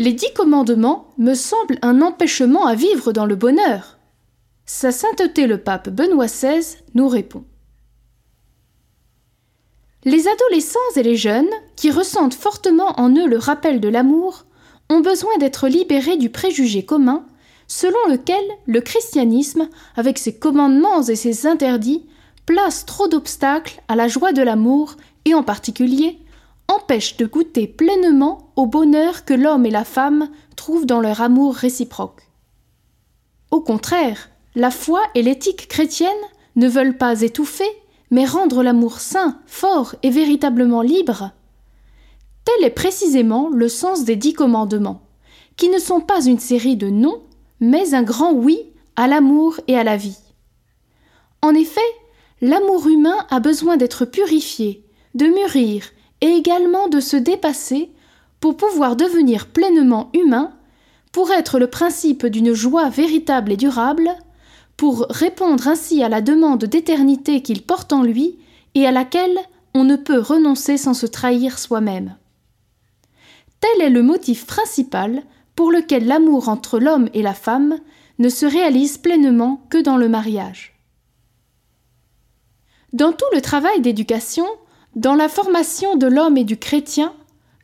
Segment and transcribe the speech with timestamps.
[0.00, 3.98] Les dix commandements me semblent un empêchement à vivre dans le bonheur.
[4.64, 7.44] Sa sainteté le pape Benoît XVI nous répond.
[10.04, 14.46] Les adolescents et les jeunes, qui ressentent fortement en eux le rappel de l'amour,
[14.88, 17.26] ont besoin d'être libérés du préjugé commun
[17.66, 22.06] selon lequel le christianisme, avec ses commandements et ses interdits,
[22.46, 26.20] place trop d'obstacles à la joie de l'amour et en particulier
[26.90, 32.22] de goûter pleinement au bonheur que l'homme et la femme trouvent dans leur amour réciproque.
[33.52, 36.10] Au contraire, la foi et l'éthique chrétienne
[36.56, 37.70] ne veulent pas étouffer,
[38.10, 41.30] mais rendre l'amour sain, fort et véritablement libre.
[42.44, 45.02] Tel est précisément le sens des dix commandements,
[45.56, 47.22] qui ne sont pas une série de noms,
[47.60, 48.58] mais un grand oui
[48.96, 50.18] à l'amour et à la vie.
[51.40, 51.80] En effet,
[52.40, 55.84] l'amour humain a besoin d'être purifié, de mûrir
[56.20, 57.90] et également de se dépasser
[58.40, 60.52] pour pouvoir devenir pleinement humain,
[61.12, 64.10] pour être le principe d'une joie véritable et durable,
[64.76, 68.38] pour répondre ainsi à la demande d'éternité qu'il porte en lui
[68.74, 69.38] et à laquelle
[69.74, 72.16] on ne peut renoncer sans se trahir soi-même.
[73.60, 75.22] Tel est le motif principal
[75.54, 77.78] pour lequel l'amour entre l'homme et la femme
[78.18, 80.74] ne se réalise pleinement que dans le mariage.
[82.92, 84.46] Dans tout le travail d'éducation,
[84.96, 87.12] dans la formation de l'homme et du chrétien,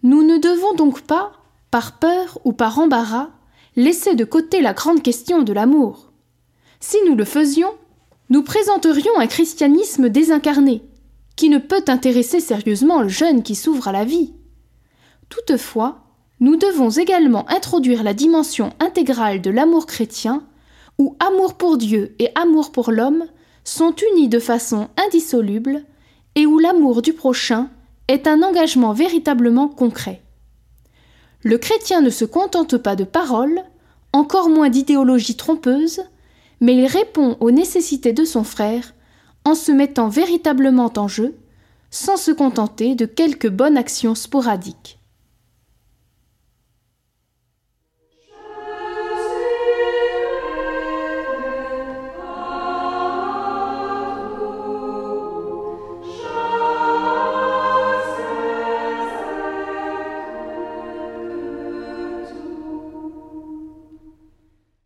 [0.02, 1.32] nous ne devons donc pas,
[1.70, 3.30] par peur ou par embarras,
[3.74, 6.12] laisser de côté la grande question de l'amour.
[6.78, 7.74] Si nous le faisions,
[8.30, 10.82] nous présenterions un christianisme désincarné,
[11.34, 14.32] qui ne peut intéresser sérieusement le jeune qui s'ouvre à la vie.
[15.28, 16.04] Toutefois,
[16.38, 20.44] nous devons également introduire la dimension intégrale de l'amour chrétien,
[20.98, 23.24] où amour pour Dieu et amour pour l'homme
[23.64, 25.84] sont unis de façon indissoluble,
[26.36, 27.68] et où l'amour du prochain
[28.06, 30.22] est un engagement véritablement concret.
[31.42, 33.62] Le chrétien ne se contente pas de paroles,
[34.12, 36.02] encore moins d'idéologies trompeuses,
[36.60, 38.94] mais il répond aux nécessités de son frère
[39.44, 41.36] en se mettant véritablement en jeu,
[41.90, 44.98] sans se contenter de quelques bonnes actions sporadiques.